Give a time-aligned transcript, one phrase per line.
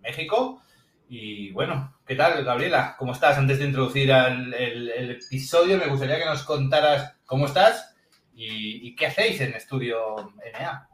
[0.00, 0.62] México.
[1.08, 2.96] Y bueno, ¿qué tal, Gabriela?
[2.98, 3.36] ¿Cómo estás?
[3.36, 7.94] Antes de introducir el, episodio, me gustaría que nos contaras cómo estás
[8.34, 10.88] y, qué hacéis en Estudio NA.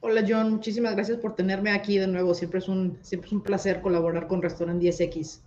[0.00, 2.34] Hola John, muchísimas gracias por tenerme aquí de nuevo.
[2.34, 5.42] Siempre es un, siempre es un placer colaborar con Restaurant 10X.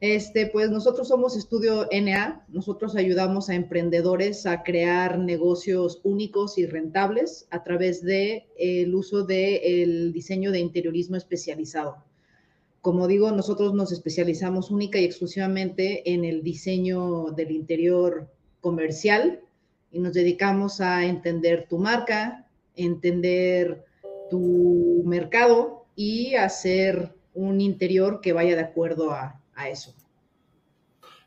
[0.00, 6.66] Este, pues nosotros somos Estudio NA, nosotros ayudamos a emprendedores a crear negocios únicos y
[6.66, 11.96] rentables a través del el uso del diseño de interiorismo especializado.
[12.80, 19.40] Como digo, nosotros nos especializamos única y exclusivamente en el diseño del interior comercial
[19.90, 22.46] y nos dedicamos a entender tu marca,
[22.76, 23.84] entender
[24.30, 29.94] tu mercado y hacer un interior que vaya de acuerdo a, a eso.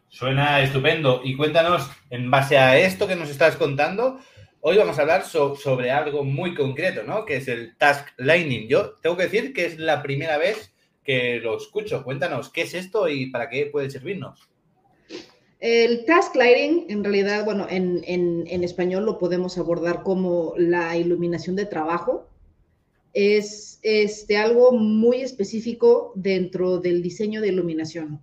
[0.07, 1.21] Suena estupendo.
[1.23, 4.19] Y cuéntanos, en base a esto que nos estás contando,
[4.61, 7.25] hoy vamos a hablar sobre algo muy concreto, ¿no?
[7.25, 8.67] Que es el Task Lightning.
[8.67, 12.03] Yo tengo que decir que es la primera vez que lo escucho.
[12.03, 14.49] Cuéntanos, ¿qué es esto y para qué puede servirnos?
[15.59, 21.55] El task lighting, en realidad, bueno, en, en, español lo podemos abordar como la iluminación
[21.55, 22.30] de trabajo
[23.13, 28.21] es este, algo muy específico dentro del diseño de iluminación.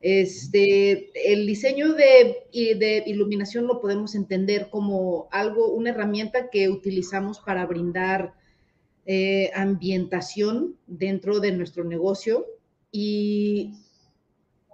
[0.00, 7.38] Este, el diseño de, de, iluminación lo podemos entender como algo, una herramienta que utilizamos
[7.38, 8.34] para brindar
[9.06, 12.46] eh, ambientación dentro de nuestro negocio
[12.90, 13.74] y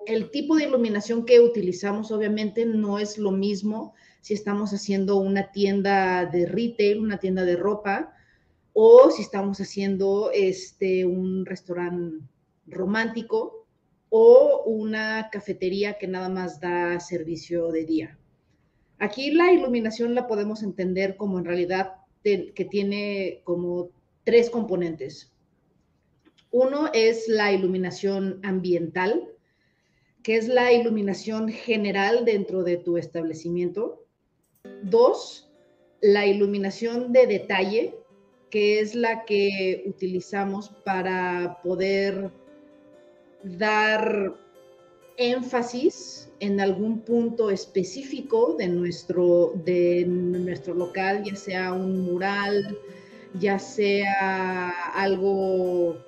[0.06, 5.52] el tipo de iluminación que utilizamos obviamente no es lo mismo si estamos haciendo una
[5.52, 8.14] tienda de retail, una tienda de ropa,
[8.80, 12.24] o si estamos haciendo este, un restaurante
[12.64, 13.66] romántico
[14.08, 18.18] o una cafetería que nada más da servicio de día.
[19.00, 23.90] Aquí la iluminación la podemos entender como en realidad que tiene como
[24.22, 25.32] tres componentes.
[26.52, 29.28] Uno es la iluminación ambiental,
[30.22, 34.04] que es la iluminación general dentro de tu establecimiento.
[34.84, 35.50] Dos,
[36.00, 37.98] la iluminación de detalle,
[38.50, 42.31] que es la que utilizamos para poder
[43.42, 44.34] dar
[45.16, 52.78] énfasis en algún punto específico de nuestro, de nuestro local, ya sea un mural,
[53.34, 55.98] ya sea algo,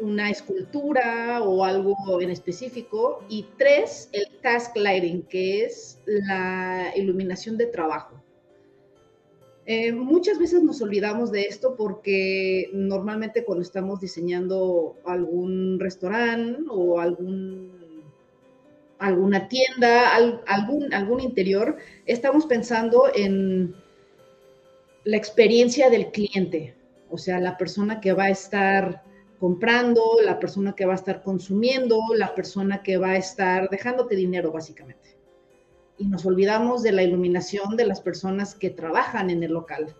[0.00, 3.24] una escultura o algo en específico.
[3.28, 8.19] Y tres, el task lighting, que es la iluminación de trabajo.
[9.72, 16.98] Eh, muchas veces nos olvidamos de esto porque normalmente cuando estamos diseñando algún restaurante o
[16.98, 18.02] algún,
[18.98, 23.76] alguna tienda, algún, algún interior, estamos pensando en
[25.04, 26.74] la experiencia del cliente,
[27.08, 29.04] o sea, la persona que va a estar
[29.38, 34.16] comprando, la persona que va a estar consumiendo, la persona que va a estar dejándote
[34.16, 35.19] dinero, básicamente
[36.00, 39.94] y nos olvidamos de la iluminación de las personas que trabajan en el local,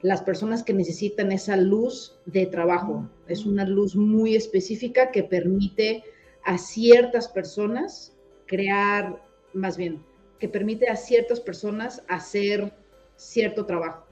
[0.00, 3.06] las personas que necesitan esa luz de trabajo.
[3.28, 6.02] Es una luz muy específica que permite
[6.42, 8.16] a ciertas personas
[8.46, 9.22] crear,
[9.52, 10.02] más bien,
[10.38, 12.72] que permite a ciertas personas hacer
[13.16, 14.06] cierto trabajo.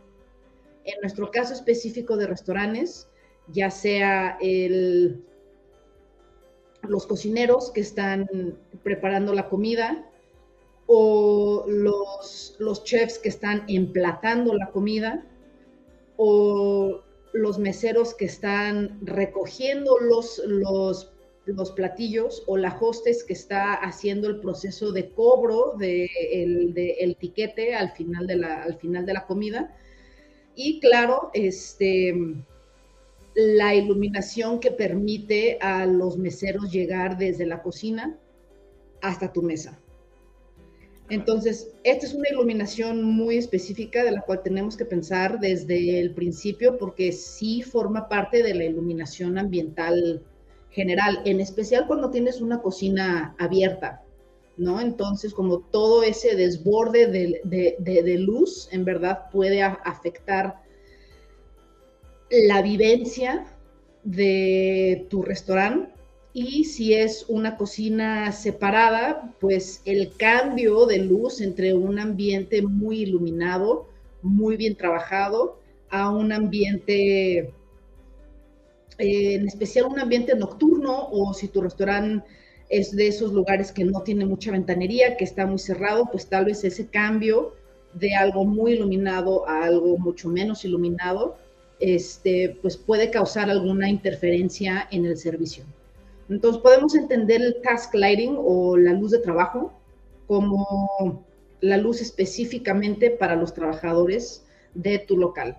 [0.84, 3.08] En nuestro caso específico de restaurantes,
[3.46, 5.25] ya sea el,
[6.82, 8.28] los cocineros que están
[8.82, 10.05] preparando la comida,
[10.90, 15.23] o los, los chefs que están emplatando la comida,
[16.17, 17.02] o
[17.35, 21.12] los meseros que están recogiendo los, los,
[21.44, 27.17] los platillos, o la hostess que está haciendo el proceso de cobro del de el,
[27.17, 29.76] tiquete al final, de la, al final de la comida.
[30.55, 32.14] Y claro, este,
[33.34, 38.19] la iluminación que permite a los meseros llegar desde la cocina
[39.02, 39.79] hasta tu mesa.
[41.10, 46.12] Entonces, esta es una iluminación muy específica de la cual tenemos que pensar desde el
[46.12, 50.22] principio porque sí forma parte de la iluminación ambiental
[50.70, 54.02] general, en especial cuando tienes una cocina abierta,
[54.58, 54.82] ¿no?
[54.82, 60.62] Entonces, como todo ese desborde de, luz, en verdad puede afectar
[62.31, 63.46] la vivencia
[64.05, 65.97] de tu restaurante
[66.38, 73.00] y si es una cocina separada, pues el cambio de luz entre un ambiente muy
[73.00, 73.88] iluminado,
[74.23, 75.58] muy bien trabajado,
[75.90, 77.50] a un ambiente, eh,
[78.99, 82.25] en especial un ambiente nocturno, o si tu restaurante
[82.69, 86.44] es de esos lugares que no tiene mucha ventanería, que está muy cerrado, pues tal
[86.44, 87.55] vez ese cambio
[87.94, 91.37] de algo muy iluminado a algo mucho menos iluminado,
[91.81, 95.64] este, pues puede causar alguna interferencia en el servicio.
[96.28, 99.72] Entonces podemos entender el task lighting o la luz de trabajo
[100.26, 101.25] como
[101.60, 104.44] la luz específicamente para los trabajadores
[104.75, 105.58] de tu local.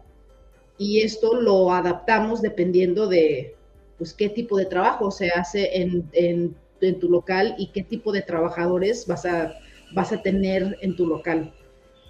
[0.78, 3.56] Y esto lo adaptamos dependiendo de
[3.98, 6.56] pues, qué tipo de trabajo se hace en,
[7.00, 9.54] tu local y qué tipo de trabajadores vas a,
[9.94, 11.54] vas a tener en tu local.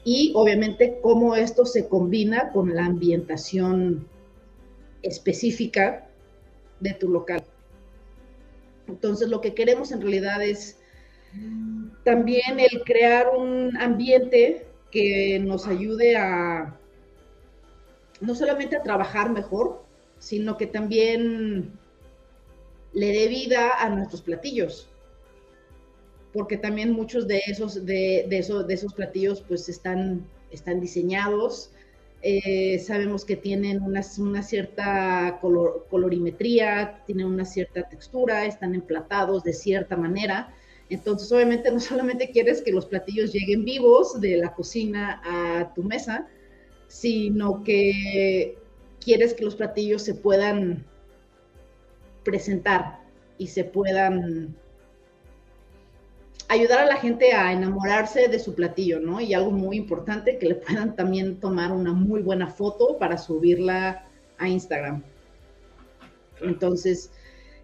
[0.03, 4.07] Y obviamente cómo esto se combina con la ambientación
[5.01, 6.07] específica
[6.79, 7.44] de tu local.
[8.89, 10.77] Entonces, lo que queremos en realidad es
[12.03, 16.75] también el crear un ambiente que nos ayude a
[18.19, 19.83] no solamente a trabajar mejor,
[20.18, 21.71] sino que también
[22.94, 24.89] le dé vida a nuestros platillos.
[26.33, 31.71] Porque también muchos de esos, de, esos, de esos platillos pues están, están diseñados
[32.21, 34.04] eh, sabemos que tienen una,
[34.44, 35.39] cierta
[35.89, 40.54] colorimetría, tienen una cierta textura, están emplatados de cierta manera.
[40.89, 45.83] Entonces, obviamente, no solamente quieres que los platillos lleguen vivos de la cocina a tu
[45.83, 46.27] mesa,
[46.88, 48.57] sino que
[49.00, 50.86] quieres que los platillos se puedan
[52.24, 53.00] presentar
[53.38, 54.56] y se puedan
[56.50, 59.22] ayudar a la gente a enamorarse de su platillo, ¿no?
[59.22, 64.06] Y algo muy importante, que le puedan también tomar una muy buena foto para subirla
[64.38, 65.04] a Instagram.
[66.42, 67.12] Entonces,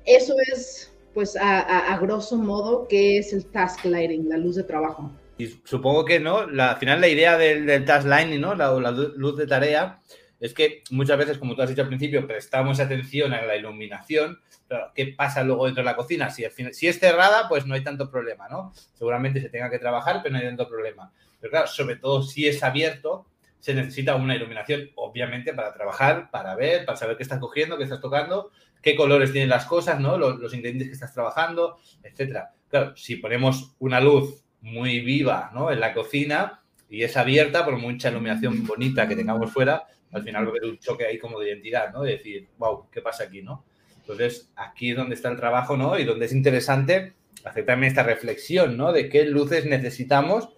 [0.06, 5.12] eso es, pues, a, grosso modo, qué es el task lighting, la luz de trabajo.
[5.38, 6.46] Y supongo que, ¿no?
[6.46, 8.54] La, al final, la idea del, task lighting, ¿no?
[8.54, 10.00] La, la luz de tarea,
[10.40, 14.40] es que muchas veces, como tú has dicho al principio, prestamos atención a la iluminación,
[14.68, 16.30] pero ¿qué pasa luego dentro de la cocina?
[16.30, 18.74] Si, si es cerrada, pues no hay tanto problema, ¿no?
[18.94, 21.12] Seguramente se tenga que trabajar, pero no hay tanto problema.
[21.40, 23.28] Pero claro, sobre todo si es abierto,
[23.60, 27.84] se necesita una iluminación, obviamente, para trabajar, para ver, para saber qué estás cogiendo, qué
[27.84, 28.52] estás tocando,
[28.82, 30.18] qué colores tienen las cosas, ¿no?
[30.18, 32.52] Los, ingredientes que estás trabajando, etcétera.
[32.70, 35.72] Claro, si ponemos una luz muy viva, ¿no?
[35.72, 40.44] En la cocina y es abierta, por mucha iluminación bonita que tengamos fuera, al final
[40.44, 42.02] va a haber un choque ahí como de identidad, ¿no?
[42.02, 43.66] De decir, wow, ¿qué pasa aquí, no?
[44.00, 46.00] Entonces, aquí es donde está el trabajo, ¿no?
[46.00, 48.94] Y donde es interesante hacer también esta reflexión, ¿no?
[48.94, 50.50] De qué luces necesitamos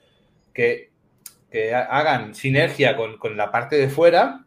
[0.53, 0.91] que,
[1.73, 4.45] hagan sinergia con, la parte de fuera,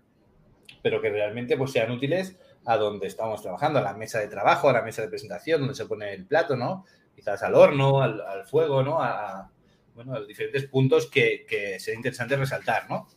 [0.81, 4.69] pero que realmente pues, sean útiles a donde estamos trabajando, a la mesa de trabajo,
[4.69, 6.85] a la mesa de presentación, donde se pone el plato, ¿no?
[7.17, 9.03] Quizás al horno, al, fuego, ¿no?
[9.03, 9.51] A,
[9.97, 13.09] bueno, a los diferentes puntos que, que sería interesante resaltar, ¿no?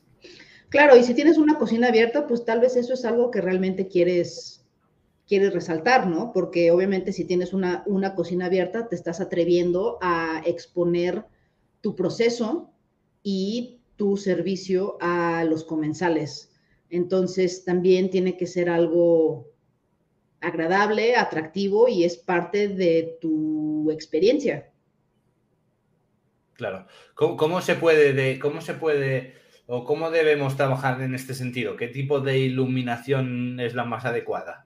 [0.74, 3.88] Claro, y si tienes una cocina abierta, pues tal vez eso es algo que realmente
[3.88, 4.65] quieres
[5.27, 6.32] quieres resaltar, ¿no?
[6.34, 11.25] Porque obviamente si tienes una, una cocina abierta, te estás atreviendo a exponer
[11.82, 12.74] tu proceso
[13.22, 16.51] y tu servicio a los comensales.
[16.89, 19.51] Entonces también tiene que ser algo
[20.42, 24.72] agradable, atractivo y es parte de tu experiencia.
[26.56, 26.88] Claro.
[27.13, 31.75] ¿Cómo, se puede, de, cómo se puede o cómo debemos trabajar en este sentido?
[31.75, 34.65] ¿Qué tipo de iluminación es la más adecuada?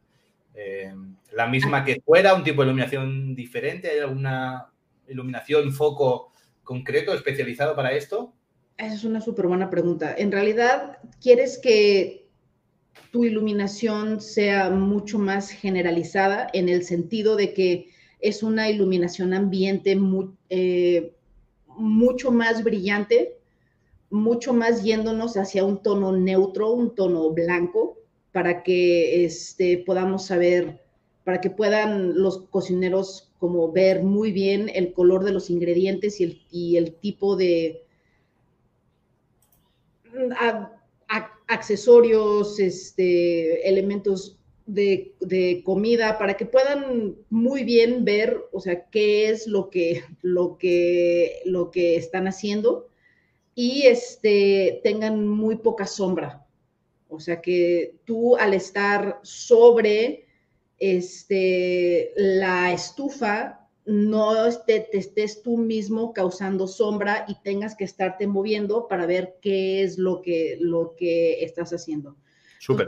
[0.56, 0.94] Eh,
[1.34, 4.72] la misma que fuera, un tipo de iluminación diferente, ¿hay alguna
[5.08, 6.32] iluminación, foco
[6.64, 8.34] concreto especializado para esto?
[8.78, 10.14] Esa es una súper buena pregunta.
[10.18, 12.28] En realidad, ¿quieres que
[13.12, 17.90] tu iluminación sea mucho más generalizada en el sentido de que
[18.20, 19.98] es una iluminación ambiente
[20.50, 21.14] eh,
[21.68, 23.37] mucho más brillante,
[24.10, 27.98] mucho más yéndonos hacia un tono neutro, un tono blanco,
[28.32, 30.82] para que este, podamos saber,
[31.24, 36.78] para que puedan los cocineros como ver muy bien el color de los ingredientes y
[36.78, 37.84] el, tipo de
[41.48, 45.14] accesorios, este, elementos de,
[45.64, 51.42] comida para que puedan muy bien ver, o sea, qué es lo que, lo que,
[51.46, 52.88] lo que están haciendo
[53.60, 56.46] y este, tengan muy poca sombra.
[57.10, 60.28] O sea, que tú al estar sobre
[60.78, 64.34] este, la estufa, no
[64.68, 69.98] te, estés tú mismo causando sombra y tengas que estarte moviendo para ver qué es
[69.98, 72.16] lo que, lo que estás haciendo.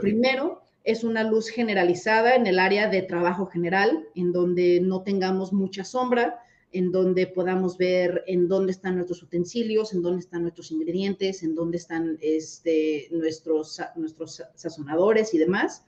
[0.00, 5.52] primero, es una luz generalizada en el área de trabajo general, en donde no tengamos
[5.52, 6.38] mucha sombra,
[6.72, 11.54] en donde podamos ver en dónde están nuestros utensilios, en dónde están nuestros ingredientes, en
[11.54, 15.84] dónde están este, nuestros, nuestros sazonadores y demás.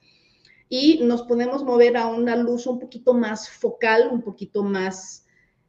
[0.69, 5.27] Y nos podemos mover a una luz un poquito más focal, un poquito más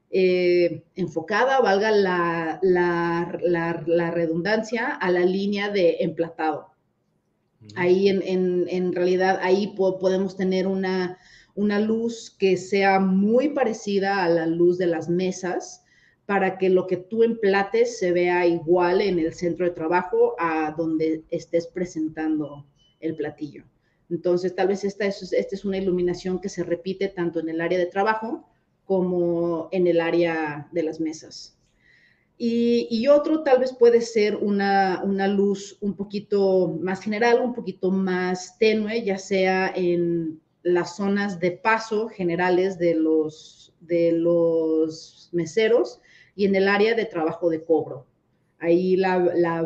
[0.09, 6.73] eh, enfocada, valga la, la redundancia, a la línea de emplatado.
[7.75, 11.17] Ahí en, realidad, ahí podemos tener una,
[11.55, 15.83] luz que sea muy parecida a la luz de las mesas
[16.25, 20.73] para que lo que tú emplates se vea igual en el centro de trabajo a
[20.77, 22.65] donde estés presentando
[22.99, 23.65] el platillo.
[24.09, 27.61] Entonces, tal vez esta es, esta es una iluminación que se repite tanto en el
[27.61, 28.47] área de trabajo
[28.85, 31.57] como en el área de las mesas.
[32.37, 38.57] Y, otro tal vez puede ser una, luz un poquito más general, un poquito más
[38.57, 46.01] tenue, ya sea en las zonas de paso generales de los, de los meseros
[46.35, 48.07] y en el área de trabajo de cobro.
[48.59, 49.19] Ahí la,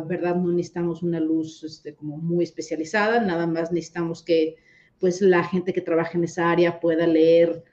[0.07, 4.55] verdad no necesitamos una luz este, como muy especializada, nada más necesitamos que
[4.99, 7.63] pues la gente que trabaja en esa área pueda leer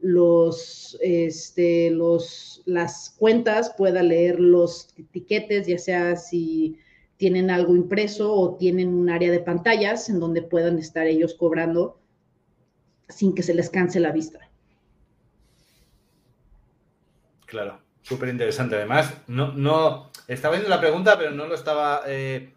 [0.00, 6.76] los, este, los, las cuentas, pueda leer los etiquetes, ya sea si
[7.16, 11.98] tienen algo impreso o tienen un área de pantallas en donde puedan estar ellos cobrando
[13.08, 14.40] sin que se les canse la vista.
[17.46, 18.76] Claro, súper interesante.
[18.76, 22.52] Además, no, no, estaba viendo la pregunta, pero no lo estaba eh,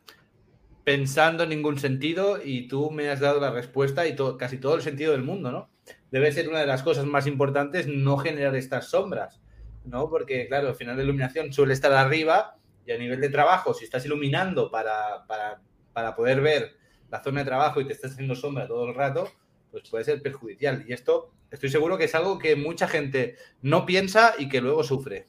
[0.83, 4.81] pensando en ningún sentido y tú me has dado la respuesta y casi todo el
[4.81, 5.71] sentido del mundo, ¿no?
[6.11, 9.41] debe ser una de las cosas más importantes no generar estas sombras,
[9.85, 10.09] ¿no?
[10.09, 13.85] Porque, claro, al final la iluminación suele estar arriba y a nivel de trabajo, si
[13.85, 16.75] estás iluminando para, para, poder ver
[17.09, 19.29] la zona de trabajo y te estás haciendo sombra todo el rato,
[19.71, 20.85] pues puede ser perjudicial.
[20.87, 24.83] Y esto estoy seguro que es algo que mucha gente no piensa y que luego
[24.83, 25.27] sufre.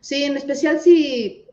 [0.00, 1.44] Sí, en especial si,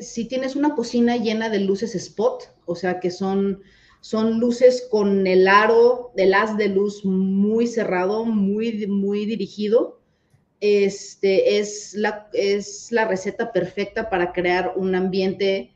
[0.00, 3.62] si tienes una cocina llena de luces spot, o sea, que son
[4.04, 9.98] son luces con el aro, el haz de luz muy cerrado, muy, muy dirigido.
[10.60, 15.73] Este, es, la, es la receta perfecta para crear un ambiente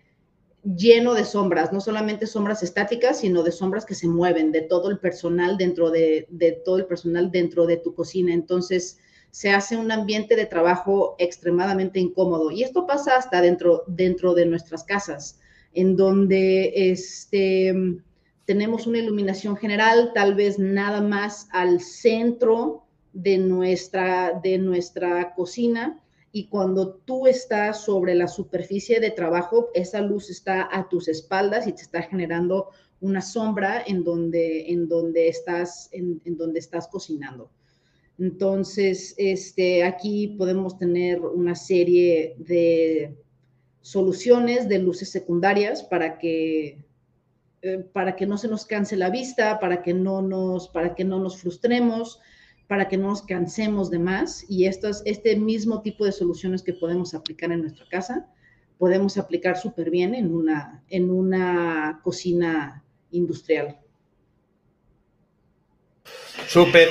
[0.64, 4.90] lleno de sombras, no solamente sombras estáticas, sino de sombras que se mueven, de todo
[4.90, 8.32] el personal dentro de, de todo el personal dentro de tu cocina.
[8.32, 8.98] Entonces,
[9.30, 12.50] se hace un ambiente de trabajo extremadamente incómodo.
[12.50, 15.38] Y esto pasa hasta dentro, dentro de nuestras casas,
[15.74, 17.74] en donde este,
[18.44, 26.00] tenemos una iluminación general, tal vez nada más al centro de nuestra, de nuestra cocina
[26.32, 31.66] y cuando tú estás sobre la superficie de trabajo, esa luz está a tus espaldas
[31.66, 32.68] y te está generando
[33.00, 37.50] una sombra en donde, en donde, estás, en, donde estás cocinando.
[38.18, 43.16] Entonces, este, aquí podemos tener una serie de
[43.80, 46.84] soluciones de luces secundarias para que
[47.60, 51.04] eh, para que no se nos canse la vista, para que no nos, para que
[51.04, 52.20] no nos frustremos,
[52.68, 54.44] para que no nos cansemos de más.
[54.48, 58.28] Y estos, este mismo tipo de soluciones que podemos aplicar en nuestra casa,
[58.78, 63.78] podemos aplicar súper bien en una, en una cocina industrial.
[66.46, 66.88] Súper.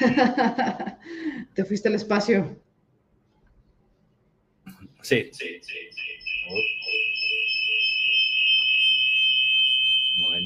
[1.54, 2.58] Te fuiste al espacio.
[5.02, 5.74] Sí, sí, sí.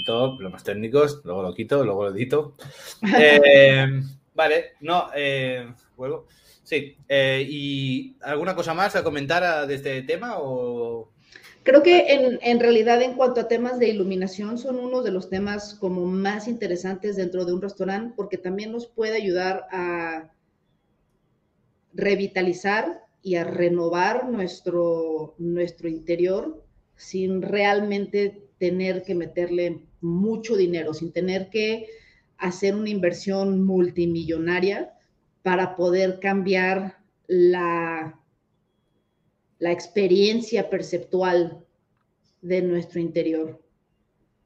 [0.05, 2.55] Problemas técnicos, luego lo quito, luego lo edito.
[3.17, 3.87] Eh,
[4.35, 6.27] vale, no, eh, vuelvo.
[6.63, 11.11] Sí, eh, ¿y alguna cosa más a comentar de este tema o...?
[11.63, 15.31] Creo que en, en, realidad en cuanto a temas de iluminación son uno de los
[15.31, 20.31] temas como más interesantes dentro de un restaurante porque también nos puede ayudar a
[21.95, 26.63] revitalizar y a renovar nuestro, nuestro interior
[26.97, 29.67] sin realmente tener que meterle
[30.01, 31.87] mucho dinero, sin tener que
[32.39, 34.79] hacer una inversión multimillonaria
[35.43, 36.77] para poder cambiar
[37.27, 38.19] la,
[39.59, 41.65] la experiencia perceptual
[42.41, 43.49] de nuestro interior.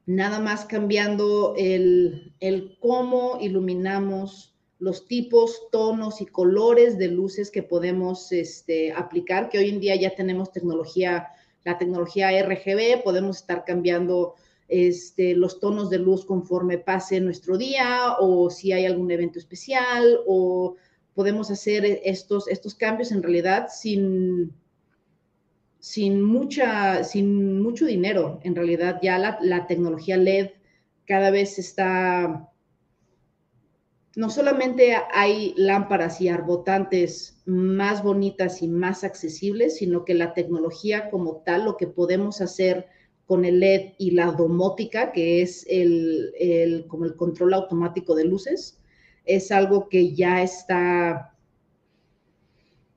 [0.09, 7.63] nada más cambiando el, el cómo iluminamos los tipos, tonos y colores de luces que
[7.63, 11.29] podemos este, aplicar, que hoy en día ya tenemos tecnología,
[11.65, 14.35] la tecnología RGB, podemos estar cambiando
[14.69, 20.21] este, los tonos de luz conforme pase nuestro día o si hay algún evento especial
[20.27, 20.77] o
[21.15, 24.53] podemos hacer estos, estos cambios en realidad sin,
[25.81, 28.41] sin, mucha, sin mucho dinero.
[28.45, 30.51] En realidad ya la, tecnología LED
[31.07, 32.49] cada vez está,
[34.19, 41.09] no solamente hay lámparas y arbotantes más bonitas y más accesibles, sino que la tecnología
[41.09, 42.89] como tal, lo que podemos hacer
[43.27, 48.81] con el LED y la domótica, que es el, como el control automático de luces,
[49.25, 51.37] es algo que ya está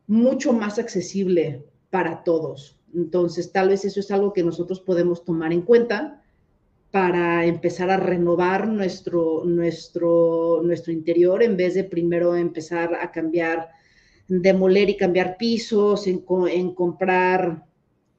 [0.08, 2.80] mucho más accesible para todos.
[2.96, 6.21] Entonces, tal vez eso es algo que nosotros podemos tomar en cuenta
[6.92, 13.70] para empezar a renovar nuestro, nuestro, nuestro interior en vez de primero empezar a cambiar,
[14.28, 17.66] demoler y cambiar pisos, en, en comprar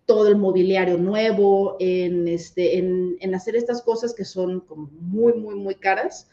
[0.06, 5.34] todo el mobiliario nuevo, en, este, en, en, hacer estas cosas que son como muy,
[5.34, 6.28] muy, muy caras.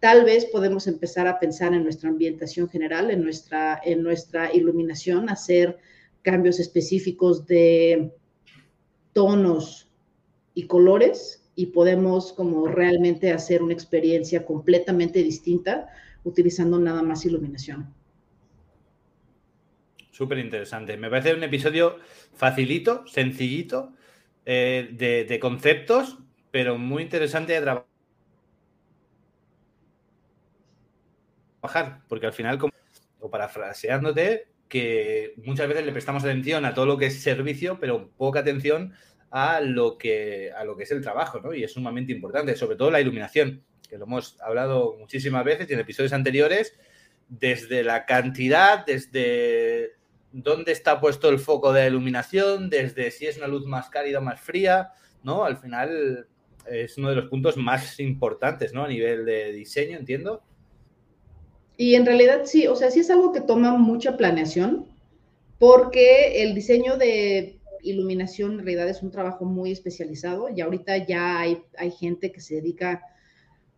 [0.00, 5.28] Tal vez podemos empezar a pensar en nuestra ambientación general, en nuestra, en nuestra iluminación,
[5.28, 5.78] hacer
[6.22, 8.12] cambios específicos de
[9.12, 9.88] tonos
[10.54, 15.88] y colores y podemos como realmente hacer una experiencia completamente distinta
[16.24, 17.92] utilizando nada más iluminación.
[20.10, 20.96] Súper interesante.
[20.96, 21.98] Me parece un episodio
[22.34, 23.92] facilito, sencillito,
[24.44, 26.18] eh, de, conceptos,
[26.50, 27.60] pero muy interesante de
[31.60, 32.72] trabajar, porque al final, como,
[33.20, 38.10] o parafraseándote, que muchas veces le prestamos atención a todo lo que es servicio, pero
[38.10, 38.92] poca atención
[39.60, 41.54] lo que, a lo que es el trabajo, ¿no?
[41.54, 45.72] Y es sumamente importante, sobre todo la iluminación, que lo hemos hablado muchísimas veces y
[45.72, 46.74] en episodios anteriores,
[47.28, 49.92] desde la cantidad, desde
[50.32, 54.22] dónde está puesto el foco de iluminación, desde si es una luz más cálida o
[54.22, 54.90] más fría,
[55.22, 55.44] ¿no?
[55.44, 56.26] Al final
[56.70, 58.84] es uno de los puntos más importantes, ¿no?
[58.84, 60.42] A nivel de diseño, entiendo.
[61.76, 64.86] Y en realidad sí, o sea, sí es algo que toma mucha planeación,
[65.58, 71.40] porque el diseño de iluminación en realidad es un trabajo muy especializado y ahorita ya
[71.40, 71.62] hay,
[71.98, 73.02] gente que se dedica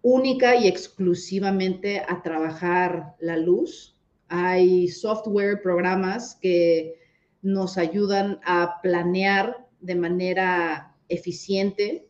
[0.02, 3.94] única y exclusivamente a trabajar la luz
[4.28, 6.94] hay software, programas que
[7.42, 12.08] nos ayudan a planear de manera eficiente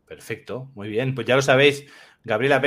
[0.07, 1.14] Perfecto, muy bien.
[1.14, 1.87] Pues ya lo sabéis,
[2.24, 2.61] Gabriela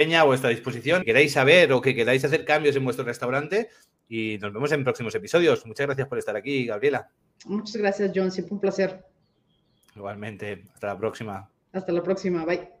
[0.00, 1.04] Peña a vuestra disposición.
[1.04, 3.68] Queréis saber o que queráis hacer cambios en vuestro restaurante
[4.08, 5.66] y nos vemos en próximos episodios.
[5.66, 7.10] Muchas gracias por estar aquí, Gabriela.
[7.44, 8.32] Muchas gracias, John.
[8.32, 9.04] Siempre un placer.
[9.94, 11.50] Igualmente, hasta la próxima.
[11.74, 12.79] Hasta la próxima, bye.